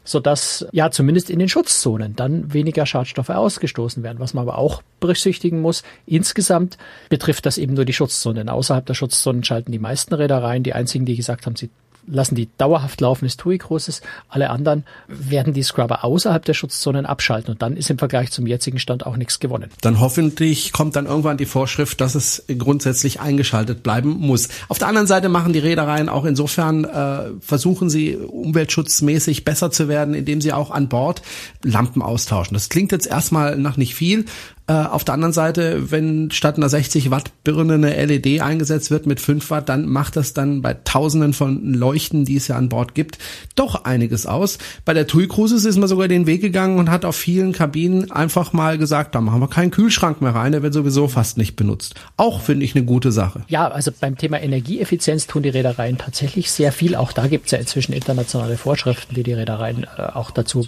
[0.08, 4.20] sodass ja zumindest in den Schutzzonen dann weniger Schadstoffe ausgestoßen werden.
[4.20, 6.78] Was man aber auch berücksichtigen muss, insgesamt
[7.10, 8.48] betrifft das eben nur die Schutzzonen.
[8.48, 11.72] Außerhalb der Schutzzonen schalten die meisten Reedereien, die einzigen, die gesagt haben, sie
[12.08, 14.02] lassen die dauerhaft laufen, ist TUI großes.
[14.30, 18.48] Alle anderen werden die Scrubber außerhalb der Schutzzonen abschalten und dann ist im Vergleich zum
[18.48, 19.70] jetzigen Stand auch nichts gewonnen.
[19.82, 24.50] Dann hoffentlich kommt dann irgendwann die Vorschrift, dass es grundsätzlich eingeschaltet bleiben muss.
[24.68, 29.88] Auf der anderen Seite machen die Reedereien auch insofern, äh, versuchen sie umweltschutzmäßig besser zu
[29.88, 31.22] werden, indem sie auch an Bord
[31.64, 32.54] Lampen austauschen.
[32.54, 34.26] Das klingt jetzt erstmal nach nicht viel,
[34.68, 39.06] äh, auf der anderen Seite, wenn statt einer 60 Watt Birne eine LED eingesetzt wird
[39.06, 42.70] mit 5 Watt, dann macht das dann bei Tausenden von Leuchten, die es ja an
[42.70, 43.20] Bord gibt,
[43.56, 44.58] doch einiges aus.
[44.84, 48.10] Bei der TUI Cruises ist man sogar den Weg gegangen und hat auf vielen Kabinen
[48.10, 51.56] einfach mal gesagt, da machen wir keinen Kühlschrank mehr rein, der wird sowieso fast nicht
[51.56, 51.94] benutzt.
[52.18, 53.44] Auch finde ich eine gute Sache.
[53.48, 56.96] Ja, also beim Thema Energieeffizienz tun die Reedereien tatsächlich sehr viel.
[56.96, 60.68] Auch da gibt es ja inzwischen internationale Vorschriften, die die Reedereien äh, auch dazu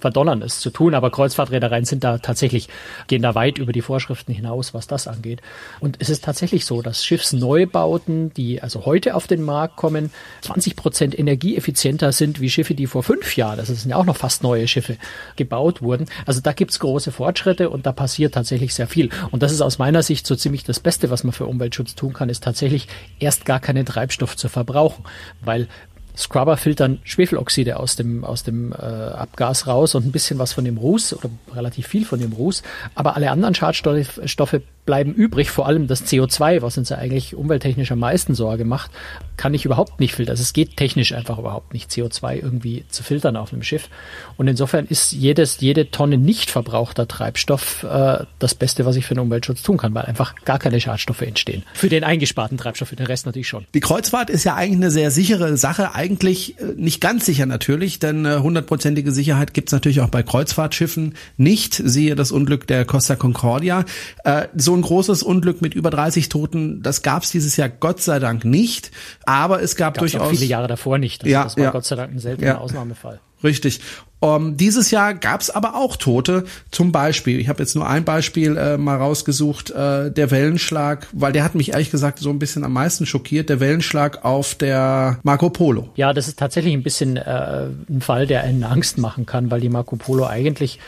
[0.00, 0.94] verdonnern, es zu tun.
[0.94, 2.68] Aber Kreuzfahrtreedereien sind da tatsächlich,
[3.06, 5.40] gehen da weit über die Vorschriften hinaus, was das angeht.
[5.80, 10.10] Und es ist tatsächlich so, dass Schiffsneubauten, die also heute auf den Markt kommen,
[10.42, 14.16] 20 Prozent energieeffizienter sind wie Schiffe, die vor fünf Jahren, das sind ja auch noch
[14.16, 14.96] fast neue Schiffe,
[15.36, 16.06] gebaut wurden.
[16.26, 19.10] Also da gibt's große Fortschritte und da passiert tatsächlich sehr viel.
[19.30, 22.12] Und das ist aus meiner Sicht so ziemlich das Beste, was man für Umweltschutz tun
[22.12, 25.04] kann, ist tatsächlich erst gar keinen Treibstoff zu verbrauchen.
[25.40, 25.68] Weil
[26.16, 30.64] Scrubber filtern Schwefeloxide aus dem, aus dem äh, Abgas raus und ein bisschen was von
[30.64, 32.62] dem Ruß oder relativ viel von dem Ruß.
[32.94, 37.92] Aber alle anderen Schadstoffe bleiben übrig, vor allem das CO2, was uns ja eigentlich umwelttechnisch
[37.92, 38.90] am meisten Sorge macht,
[39.36, 40.32] kann ich überhaupt nicht filtern.
[40.32, 43.88] Also es geht technisch einfach überhaupt nicht, CO2 irgendwie zu filtern auf einem Schiff.
[44.36, 49.14] Und insofern ist jedes, jede Tonne nicht verbrauchter Treibstoff äh, das Beste, was ich für
[49.14, 51.62] den Umweltschutz tun kann, weil einfach gar keine Schadstoffe entstehen.
[51.72, 53.66] Für den eingesparten Treibstoff, für den Rest natürlich schon.
[53.74, 57.98] Die Kreuzfahrt ist ja eigentlich eine sehr sichere Sache eigentlich äh, nicht ganz sicher natürlich,
[57.98, 61.74] denn äh, hundertprozentige Sicherheit gibt's natürlich auch bei Kreuzfahrtschiffen nicht.
[61.74, 63.84] Siehe das Unglück der Costa Concordia.
[64.24, 68.18] Äh, so ein großes Unglück mit über 30 Toten, das gab's dieses Jahr Gott sei
[68.18, 68.90] Dank nicht.
[69.26, 71.22] Aber es gab Gab's durchaus viele Jahre davor nicht.
[71.22, 71.70] Also Ja, das war ja.
[71.70, 72.58] Gott sei Dank ein seltener Ja.
[72.58, 73.20] Ausnahmefall.
[73.42, 73.80] Richtig.
[74.22, 76.44] Um, dieses Jahr gab es aber auch Tote.
[76.70, 81.32] Zum Beispiel, ich habe jetzt nur ein Beispiel äh, mal rausgesucht, äh, der Wellenschlag, weil
[81.32, 85.18] der hat mich ehrlich gesagt so ein bisschen am meisten schockiert, der Wellenschlag auf der
[85.22, 85.88] Marco Polo.
[85.94, 89.62] Ja, das ist tatsächlich ein bisschen äh, ein Fall, der einen Angst machen kann, weil
[89.62, 90.78] die Marco Polo eigentlich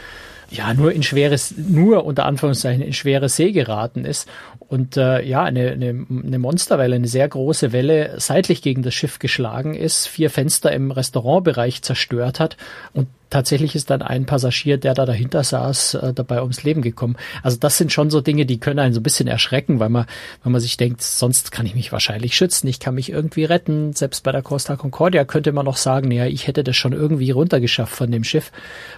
[0.50, 4.28] ja nur in schweres, nur unter Anführungszeichen in schwere See geraten ist
[4.72, 9.18] und äh, ja eine, eine, eine Monsterwelle, eine sehr große Welle seitlich gegen das Schiff
[9.18, 12.56] geschlagen ist, vier Fenster im Restaurantbereich zerstört hat
[12.94, 17.16] und tatsächlich ist dann ein Passagier, der da dahinter saß, äh, dabei ums Leben gekommen.
[17.42, 20.06] Also das sind schon so Dinge, die können einen so ein bisschen erschrecken, weil man,
[20.42, 23.92] weil man sich denkt, sonst kann ich mich wahrscheinlich schützen, ich kann mich irgendwie retten.
[23.92, 27.30] Selbst bei der Costa Concordia könnte man noch sagen, naja, ich hätte das schon irgendwie
[27.30, 28.52] runtergeschafft von dem Schiff.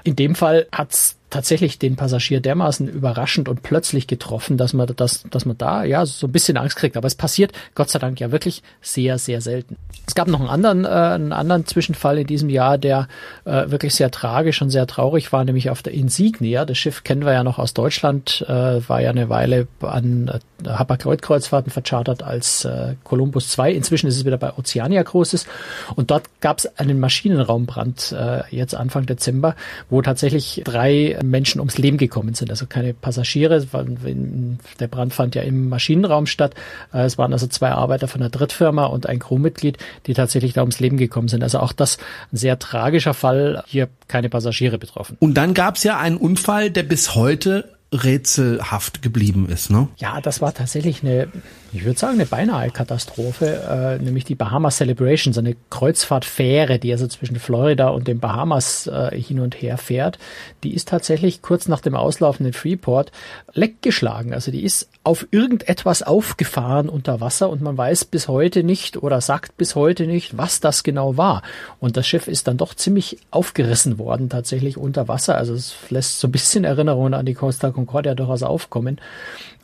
[0.05, 5.25] In dem Fall hat's tatsächlich den Passagier dermaßen überraschend und plötzlich getroffen, dass man das,
[5.31, 6.97] dass man da ja so ein bisschen Angst kriegt.
[6.97, 9.77] Aber es passiert Gott sei Dank ja wirklich sehr, sehr selten.
[10.07, 13.09] Es gab noch einen anderen, äh, einen anderen Zwischenfall in diesem Jahr, der
[13.47, 16.65] äh, wirklich sehr tragisch und sehr traurig war, nämlich auf der Insignia.
[16.65, 20.69] Das Schiff kennen wir ja noch aus Deutschland, äh, war ja eine Weile an äh,
[20.69, 23.73] Hapag-Lloyd-Kreuzfahrten verchartert als äh, Columbus 2.
[23.73, 25.47] Inzwischen ist es wieder bei Oceania Großes.
[25.97, 29.57] Und dort gab es einen Maschinenraumbrand äh, jetzt Anfang Dezember,
[29.91, 32.51] wo tatsächlich drei Menschen ums Leben gekommen sind.
[32.51, 33.67] Also keine Passagiere.
[34.81, 36.55] Der Brand fand ja im Maschinenraum statt.
[36.93, 40.61] Äh, Es waren also zwei Arbeiter von einer Drittfirma und ein Crewmitglied, die tatsächlich da
[40.63, 41.43] ums Leben gekommen sind.
[41.43, 41.99] Also auch das
[42.33, 43.63] ein sehr tragischer Fall.
[43.67, 45.17] Hier keine Passagiere betroffen.
[45.21, 49.89] Und dann gab es ja einen Unfall, der bis heute rätselhaft geblieben ist, ne?
[49.99, 51.29] Ja, das war tatsächlich eine,
[51.75, 56.93] ich würde sagen, eine beinahe Katastrophe, äh, nämlich die Bahamas Celebration, so eine Kreuzfahrtfähre, die
[56.93, 60.19] also zwischen Florida und den Bahamas äh, hin und her fährt.
[60.63, 63.11] Die ist tatsächlich kurz nach dem Auslaufen in Freeport
[63.53, 64.33] leck geschlagen.
[64.33, 69.21] Also die ist auf irgendetwas aufgefahren unter Wasser und man weiß bis heute nicht oder
[69.21, 71.43] sagt bis heute nicht, was das genau war.
[71.81, 75.37] Und das Schiff ist dann doch ziemlich aufgerissen worden, tatsächlich unter Wasser.
[75.37, 79.01] Also es lässt so ein bisschen Erinnerungen an die Costa Concordia durchaus aufkommen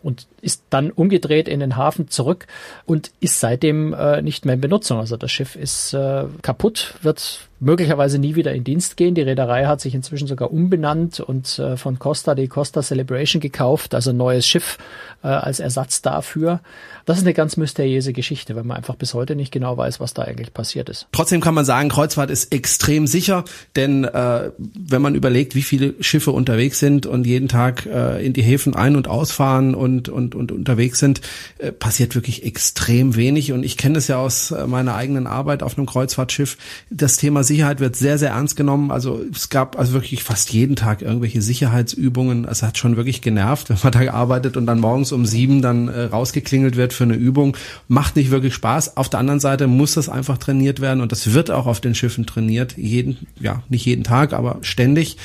[0.03, 2.47] und ist dann umgedreht in den Hafen zurück
[2.87, 4.99] und ist seitdem äh, nicht mehr in Benutzung.
[4.99, 9.15] Also das Schiff ist äh, kaputt, wird möglicherweise nie wieder in Dienst gehen.
[9.15, 13.95] Die Reederei hat sich inzwischen sogar umbenannt und äh, von Costa die Costa Celebration gekauft,
[13.95, 14.79] also neues Schiff
[15.23, 16.61] äh, als Ersatz dafür.
[17.05, 20.15] Das ist eine ganz mysteriöse Geschichte, weil man einfach bis heute nicht genau weiß, was
[20.15, 21.07] da eigentlich passiert ist.
[21.13, 23.45] Trotzdem kann man sagen, Kreuzfahrt ist extrem sicher,
[23.77, 28.33] denn äh, wenn man überlegt, wie viele Schiffe unterwegs sind und jeden Tag äh, in
[28.33, 31.21] die Häfen ein- und ausfahren und, und, und unterwegs sind,
[31.59, 33.53] äh, passiert wirklich extrem wenig.
[33.53, 36.57] Und ich kenne es ja aus äh, meiner eigenen Arbeit auf einem Kreuzfahrtschiff.
[36.91, 38.91] Das Thema Sicherheit wird sehr, sehr ernst genommen.
[38.93, 42.45] Also es gab also wirklich fast jeden Tag irgendwelche Sicherheitsübungen.
[42.45, 45.89] Es hat schon wirklich genervt, wenn man da gearbeitet und dann morgens um sieben dann
[45.89, 47.57] äh, rausgeklingelt wird für eine Übung.
[47.89, 48.97] Macht nicht wirklich Spaß.
[48.97, 51.97] Auf der anderen Seite muss das einfach trainiert werden und das wird auch auf den
[51.97, 52.77] Schiffen trainiert.
[52.77, 55.17] Jeden, ja, nicht jeden Tag, aber ständig.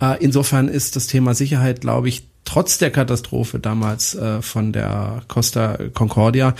[0.00, 5.22] Äh, insofern ist das Thema Sicherheit, glaube ich, trotz der Katastrophe damals äh, von der
[5.28, 6.54] Costa Concordia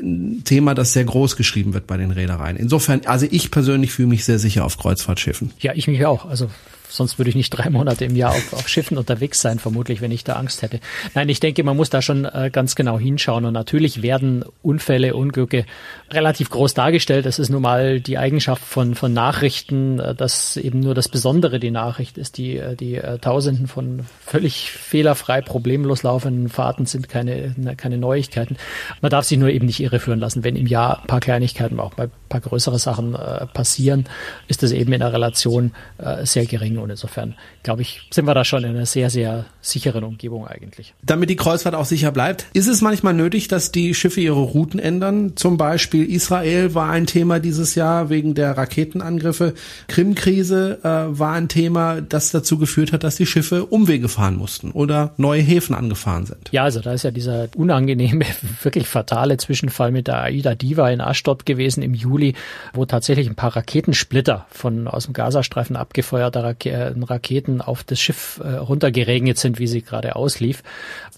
[0.00, 2.56] ein Thema, das sehr groß geschrieben wird bei den Reedereien.
[2.56, 5.52] Insofern, also ich persönlich fühle mich sehr sicher auf Kreuzfahrtschiffen.
[5.60, 6.26] Ja, ich mich auch.
[6.26, 6.48] Also
[6.90, 10.10] sonst würde ich nicht drei Monate im Jahr auf, auf Schiffen unterwegs sein, vermutlich, wenn
[10.10, 10.80] ich da Angst hätte.
[11.14, 13.44] Nein, ich denke, man muss da schon äh, ganz genau hinschauen.
[13.44, 15.64] Und natürlich werden Unfälle, Unglücke
[16.10, 17.26] relativ groß dargestellt.
[17.26, 21.60] Das ist nun mal die Eigenschaft von, von Nachrichten, äh, dass eben nur das Besondere
[21.60, 22.36] die Nachricht ist.
[22.36, 27.98] Die, äh, die äh, Tausenden von völlig fehlerfrei, problemlos laufenden Fahrten sind keine, ne, keine
[27.98, 28.56] Neuigkeiten.
[29.00, 30.44] Man darf sich nur eben nicht irreführen lassen.
[30.44, 34.04] Wenn im Jahr ein paar Kleinigkeiten, auch bei ein paar größere Sachen äh, passieren,
[34.48, 36.79] ist das eben in der Relation äh, sehr gering.
[36.80, 40.94] Und insofern, glaube ich, sind wir da schon in einer sehr, sehr sicheren Umgebung eigentlich.
[41.02, 44.80] Damit die Kreuzfahrt auch sicher bleibt, ist es manchmal nötig, dass die Schiffe ihre Routen
[44.80, 45.36] ändern.
[45.36, 49.54] Zum Beispiel Israel war ein Thema dieses Jahr wegen der Raketenangriffe.
[49.88, 54.70] Krim-Krise äh, war ein Thema, das dazu geführt hat, dass die Schiffe Umwege fahren mussten
[54.70, 56.48] oder neue Häfen angefahren sind.
[56.52, 58.24] Ja, also da ist ja dieser unangenehme,
[58.62, 62.34] wirklich fatale Zwischenfall mit der Aida Diva in Ashdod gewesen im Juli,
[62.72, 68.00] wo tatsächlich ein paar Raketensplitter von aus dem Gazastreifen abgefeuerter Rake äh, Raketen auf das
[68.00, 70.62] Schiff äh, runtergeregnet sind, wie sie gerade auslief.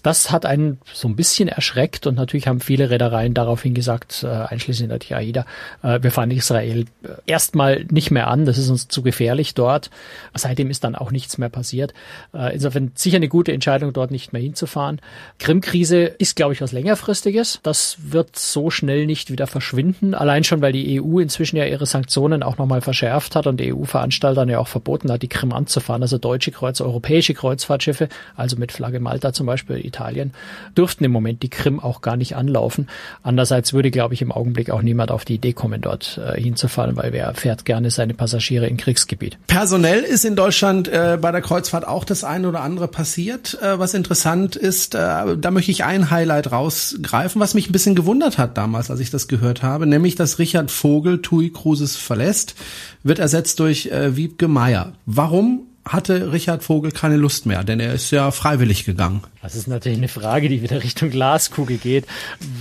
[0.03, 4.27] Das hat einen so ein bisschen erschreckt und natürlich haben viele Reedereien daraufhin gesagt, äh,
[4.27, 5.45] einschließlich natürlich AIDA,
[5.81, 9.89] äh, wir fahren Israel äh, erstmal nicht mehr an, das ist uns zu gefährlich dort.
[10.33, 11.93] Seitdem ist dann auch nichts mehr passiert.
[12.33, 14.99] Äh, insofern sicher eine gute Entscheidung, dort nicht mehr hinzufahren.
[15.39, 17.59] Krim-Krise ist, glaube ich, was längerfristiges.
[17.63, 20.13] Das wird so schnell nicht wieder verschwinden.
[20.15, 24.49] Allein schon, weil die EU inzwischen ja ihre Sanktionen auch nochmal verschärft hat und EU-Veranstaltern
[24.49, 26.01] ja auch verboten hat, die Krim anzufahren.
[26.01, 30.33] Also deutsche Kreuz, europäische Kreuzfahrtschiffe, also mit Flagge Malta zum Beispiel, Italien,
[30.75, 32.87] dürften im Moment die Krim auch gar nicht anlaufen.
[33.21, 36.95] Andererseits würde, glaube ich, im Augenblick auch niemand auf die Idee kommen, dort äh, hinzufahren,
[36.95, 39.37] weil wer fährt gerne seine Passagiere in Kriegsgebiet.
[39.47, 43.57] Personell ist in Deutschland äh, bei der Kreuzfahrt auch das eine oder andere passiert.
[43.61, 44.97] Äh, was interessant ist, äh,
[45.37, 49.11] da möchte ich ein Highlight rausgreifen, was mich ein bisschen gewundert hat damals, als ich
[49.11, 52.55] das gehört habe, nämlich, dass Richard Vogel TUI Cruises verlässt,
[53.03, 54.93] wird ersetzt durch äh, Wiebke Meier.
[55.05, 59.21] Warum hatte Richard Vogel keine Lust mehr, denn er ist ja freiwillig gegangen.
[59.41, 62.05] Das ist natürlich eine Frage, die wieder Richtung Glaskugel geht.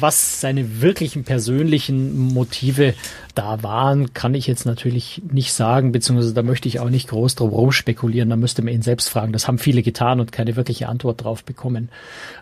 [0.00, 2.94] Was seine wirklichen persönlichen Motive
[3.34, 7.34] da waren, kann ich jetzt natürlich nicht sagen, beziehungsweise da möchte ich auch nicht groß
[7.34, 8.28] drum herum spekulieren.
[8.28, 9.32] Da müsste man ihn selbst fragen.
[9.32, 11.88] Das haben viele getan und keine wirkliche Antwort drauf bekommen.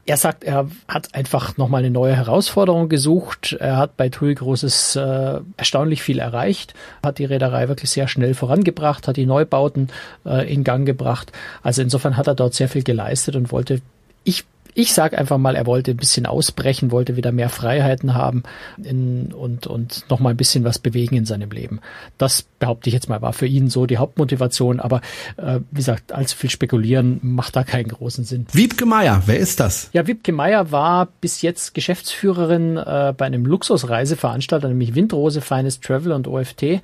[0.07, 3.57] Er sagt, er hat einfach nochmal eine neue Herausforderung gesucht.
[3.61, 6.74] Er hat bei TUI Großes äh, erstaunlich viel erreicht,
[7.05, 9.88] hat die Reederei wirklich sehr schnell vorangebracht, hat die Neubauten
[10.26, 11.31] äh, in Gang gebracht.
[11.62, 13.81] Also insofern hat er dort sehr viel geleistet und wollte
[14.24, 18.42] ich ich sage einfach mal, er wollte ein bisschen ausbrechen, wollte wieder mehr Freiheiten haben
[18.83, 21.80] in, und, und noch mal ein bisschen was bewegen in seinem Leben.
[22.18, 24.80] Das behaupte ich jetzt mal, war für ihn so die Hauptmotivation.
[24.80, 25.00] Aber
[25.37, 28.46] äh, wie gesagt, allzu viel spekulieren macht da keinen großen Sinn.
[28.52, 29.90] Wiebke Meier, wer ist das?
[29.92, 36.12] Ja, Wiebke Meier war bis jetzt Geschäftsführerin äh, bei einem Luxusreiseveranstalter, nämlich Windrose Finest Travel
[36.12, 36.80] und OFT.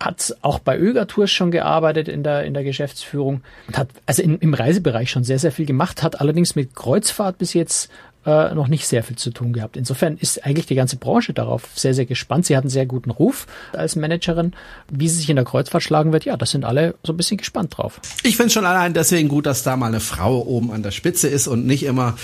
[0.00, 4.22] Hat auch bei Öger Tours schon gearbeitet in der, in der Geschäftsführung und hat also
[4.22, 7.90] in, im Reisebereich schon sehr, sehr viel gemacht, hat allerdings mit Kreuzfahrt bis jetzt
[8.26, 9.76] äh, noch nicht sehr viel zu tun gehabt.
[9.76, 12.44] Insofern ist eigentlich die ganze Branche darauf sehr, sehr gespannt.
[12.44, 14.52] Sie hat einen sehr guten Ruf als Managerin.
[14.90, 17.36] Wie sie sich in der Kreuzfahrt schlagen wird, ja, das sind alle so ein bisschen
[17.36, 18.00] gespannt drauf.
[18.24, 21.28] Ich finde schon allein deswegen gut, dass da mal eine Frau oben an der Spitze
[21.28, 22.16] ist und nicht immer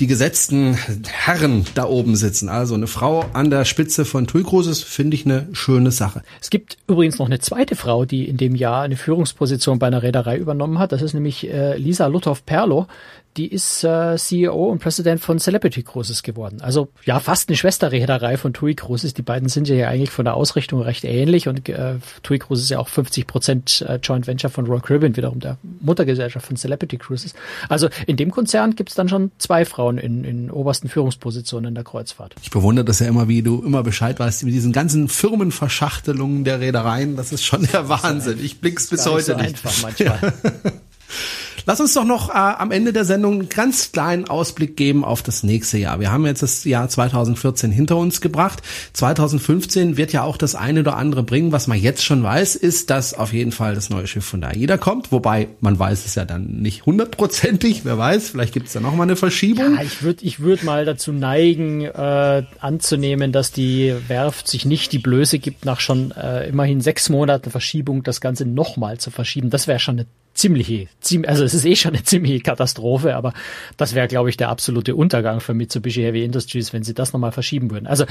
[0.00, 0.74] die gesetzten
[1.06, 2.48] Herren da oben sitzen.
[2.48, 6.22] Also eine Frau an der Spitze von TUI Cruises finde ich eine schöne Sache.
[6.40, 10.02] Es gibt übrigens noch eine zweite Frau, die in dem Jahr eine Führungsposition bei einer
[10.02, 10.90] Reederei übernommen hat.
[10.90, 12.88] Das ist nämlich äh, Lisa Luthoff-Perlo
[13.36, 16.60] die ist äh, CEO und Präsident von Celebrity Cruises geworden.
[16.60, 19.14] Also ja, fast eine Schwesterreederei von TUI Cruises.
[19.14, 22.70] Die beiden sind ja eigentlich von der Ausrichtung recht ähnlich und äh, TUI Cruises ist
[22.70, 26.96] ja auch 50 Prozent äh, Joint Venture von Royal Caribbean, wiederum der Muttergesellschaft von Celebrity
[26.96, 27.34] Cruises.
[27.68, 31.84] Also in dem Konzern gibt's dann schon zwei Frauen in, in obersten Führungspositionen in der
[31.84, 32.36] Kreuzfahrt.
[32.42, 36.60] Ich bewundere das ja immer, wie du immer Bescheid weißt, mit diesen ganzen Firmenverschachtelungen der
[36.60, 37.16] Reedereien.
[37.16, 38.38] Das ist schon der Wahnsinn.
[38.42, 39.64] Ich blick's bis heute so nicht.
[39.64, 40.32] Einfach manchmal.
[41.66, 45.22] Lass uns doch noch äh, am Ende der Sendung einen ganz kleinen Ausblick geben auf
[45.22, 45.98] das nächste Jahr.
[45.98, 48.62] Wir haben jetzt das Jahr 2014 hinter uns gebracht.
[48.92, 51.52] 2015 wird ja auch das eine oder andere bringen.
[51.52, 54.50] Was man jetzt schon weiß, ist, dass auf jeden Fall das neue Schiff von der
[54.50, 55.10] AIDA kommt.
[55.10, 57.84] Wobei man weiß es ja dann nicht hundertprozentig.
[57.84, 59.76] Wer weiß, vielleicht gibt es da noch mal eine Verschiebung.
[59.76, 64.92] Ja, ich würde ich würd mal dazu neigen, äh, anzunehmen, dass die Werft sich nicht
[64.92, 69.48] die Blöße gibt, nach schon äh, immerhin sechs Monaten Verschiebung das Ganze nochmal zu verschieben.
[69.48, 73.32] Das wäre schon eine ziemliche, ziemlich, also es ist eh schon eine ziemliche Katastrophe, aber
[73.76, 77.32] das wäre, glaube ich, der absolute Untergang für Mitsubishi Heavy Industries, wenn sie das nochmal
[77.32, 77.86] verschieben würden.
[77.86, 78.04] Also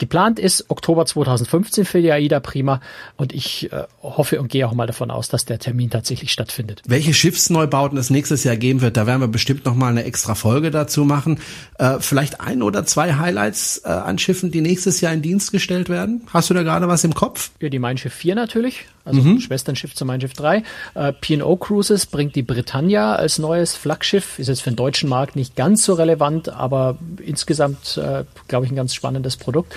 [0.00, 2.80] Geplant ist Oktober 2015 für die AIDA Prima
[3.18, 6.80] und ich äh, hoffe und gehe auch mal davon aus, dass der Termin tatsächlich stattfindet.
[6.86, 10.34] Welche Schiffsneubauten es nächstes Jahr geben wird, da werden wir bestimmt noch mal eine extra
[10.34, 11.38] Folge dazu machen.
[11.78, 15.90] Äh, vielleicht ein oder zwei Highlights äh, an Schiffen, die nächstes Jahr in Dienst gestellt
[15.90, 16.22] werden.
[16.32, 17.50] Hast du da gerade was im Kopf?
[17.60, 19.38] Ja, die Mein Schiff 4 natürlich, also mhm.
[19.38, 20.62] Schwesternschiff zu Mein Schiff 3.
[20.94, 24.38] Äh, P&O Cruises bringt die Britannia als neues Flaggschiff.
[24.38, 28.72] Ist jetzt für den deutschen Markt nicht ganz so relevant, aber insgesamt, äh, glaube ich,
[28.72, 29.74] ein ganz spannendes Produkt.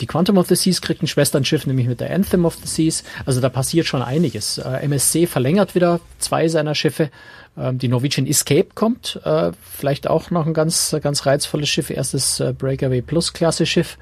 [0.00, 3.04] Die Quantum of the Seas kriegt ein Schwesternschiff, nämlich mit der Anthem of the Seas.
[3.26, 4.58] Also da passiert schon einiges.
[4.58, 7.10] Äh, MSC verlängert wieder zwei seiner Schiffe.
[7.56, 9.20] Ähm, die Norwegian Escape kommt.
[9.24, 11.90] Äh, vielleicht auch noch ein ganz, ganz reizvolles Schiff.
[11.90, 13.98] Erstes äh, Breakaway Plus Klasse Schiff.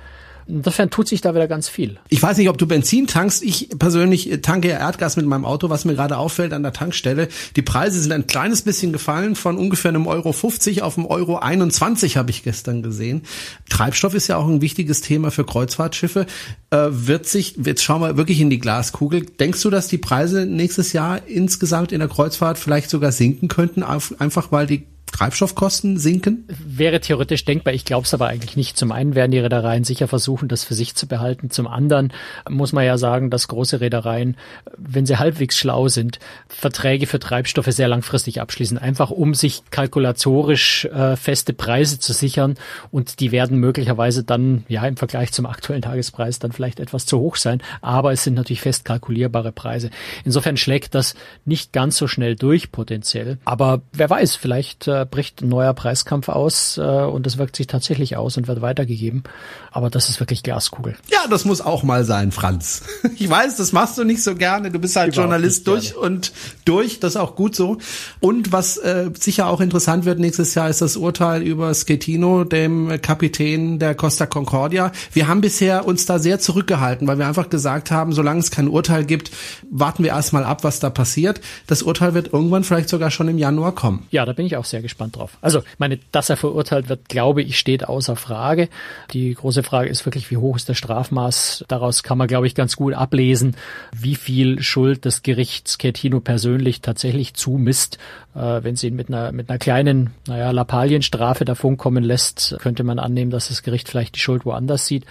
[0.49, 1.99] Insofern tut sich da wieder ganz viel.
[2.09, 3.43] Ich weiß nicht, ob du Benzin tankst.
[3.43, 7.29] Ich persönlich tanke ja Erdgas mit meinem Auto, was mir gerade auffällt an der Tankstelle.
[7.55, 11.37] Die Preise sind ein kleines bisschen gefallen, von ungefähr einem Euro 50 auf einem Euro
[11.37, 13.23] 21 habe ich gestern gesehen.
[13.69, 16.25] Treibstoff ist ja auch ein wichtiges Thema für Kreuzfahrtschiffe.
[16.71, 19.27] Äh, wird sich, jetzt schauen wir wirklich in die Glaskugel.
[19.27, 23.83] Denkst du, dass die Preise nächstes Jahr insgesamt in der Kreuzfahrt vielleicht sogar sinken könnten,
[23.83, 26.45] einfach weil die Treibstoffkosten sinken?
[26.49, 27.75] Wäre theoretisch denkbar.
[27.75, 28.77] Ich glaube es aber eigentlich nicht.
[28.77, 31.51] Zum einen werden die Reedereien sicher versuchen, das für sich zu behalten.
[31.51, 32.13] Zum anderen
[32.49, 34.37] muss man ja sagen, dass große Reedereien,
[34.77, 36.19] wenn sie halbwegs schlau sind,
[36.49, 42.55] Verträge für Treibstoffe sehr langfristig abschließen, einfach um sich kalkulatorisch äh, feste Preise zu sichern.
[42.91, 47.19] Und die werden möglicherweise dann, ja, im Vergleich zum aktuellen Tagespreis dann vielleicht etwas zu
[47.19, 47.63] hoch sein.
[47.81, 49.91] Aber es sind natürlich fest kalkulierbare Preise.
[50.25, 53.39] Insofern schlägt das nicht ganz so schnell durch potenziell.
[53.45, 57.67] Aber wer weiß, vielleicht äh, bricht ein neuer Preiskampf aus äh, und das wirkt sich
[57.67, 59.25] tatsächlich aus und wird weitergegeben.
[59.71, 60.97] Aber das ist wirklich Glaskugel.
[61.11, 62.83] Ja, das muss auch mal sein, Franz.
[63.21, 64.71] Ich weiß, das machst du nicht so gerne.
[64.71, 66.33] Du bist halt Überhaupt Journalist durch und
[66.65, 67.01] durch.
[67.01, 67.79] Das ist auch gut so.
[68.21, 73.01] Und was äh, sicher auch interessant wird nächstes Jahr, ist das Urteil über Schettino, dem
[73.01, 74.93] Kapitän der Costa Concordia.
[75.13, 78.69] Wir haben bisher uns da sehr zurückgehalten, weil wir einfach gesagt haben, solange es kein
[78.69, 79.31] Urteil gibt,
[79.71, 81.41] warten wir erstmal ab, was da passiert.
[81.67, 84.07] Das Urteil wird irgendwann vielleicht sogar schon im Januar kommen.
[84.11, 85.37] Ja, da bin ich auch sehr gespannt gespannt drauf.
[85.41, 88.69] Also, meine, dass er verurteilt wird, glaube ich, steht außer Frage.
[89.13, 91.65] Die große Frage ist wirklich, wie hoch ist das Strafmaß?
[91.69, 93.57] Daraus kann man, glaube ich, ganz gut ablesen,
[93.93, 97.99] wie viel Schuld das Gericht Schettino persönlich tatsächlich zumisst.
[98.35, 102.99] Äh, wenn sie ihn mit einer, mit einer kleinen, naja, Lappalienstrafe davonkommen lässt, könnte man
[102.99, 105.05] annehmen, dass das Gericht vielleicht die Schuld woanders sieht.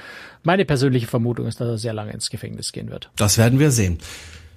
[0.43, 3.09] Meine persönliche Vermutung ist, dass er sehr lange ins Gefängnis gehen wird.
[3.17, 3.99] Das werden wir sehen.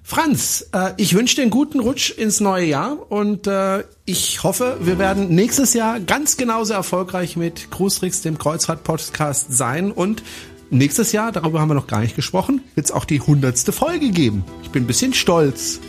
[0.02, 4.78] Franz, äh, ich wünsche dir einen guten Rutsch ins neue Jahr und äh, ich hoffe,
[4.80, 10.22] wir werden nächstes Jahr ganz genauso erfolgreich mit Cruistrix, dem Kreuzfahrt-Podcast sein und
[10.70, 14.10] nächstes Jahr, darüber haben wir noch gar nicht gesprochen, wird es auch die hundertste Folge
[14.10, 14.44] geben.
[14.62, 15.80] Ich bin ein bisschen stolz.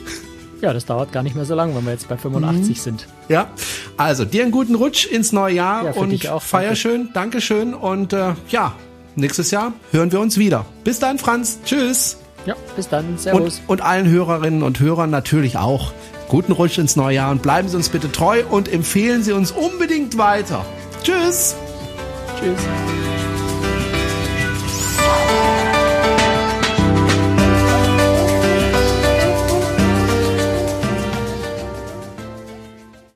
[0.62, 2.82] Ja, das dauert gar nicht mehr so lange, wenn wir jetzt bei 85 mhm.
[2.82, 3.08] sind.
[3.30, 3.50] Ja,
[3.97, 6.76] also dir einen guten Rutsch ins neue Jahr ja, und auch, feier danke.
[6.76, 8.76] schön, Dankeschön und äh, ja,
[9.15, 10.65] nächstes Jahr hören wir uns wieder.
[10.84, 11.60] Bis dann, Franz.
[11.65, 12.17] Tschüss.
[12.46, 13.18] Ja, bis dann.
[13.18, 13.60] Servus.
[13.60, 15.94] Und, und allen Hörerinnen und Hörern natürlich auch.
[16.28, 19.52] Guten Rutsch ins neue Jahr und bleiben Sie uns bitte treu und empfehlen Sie uns
[19.52, 20.66] unbedingt weiter.
[21.04, 21.56] Tschüss.
[22.40, 23.11] Tschüss.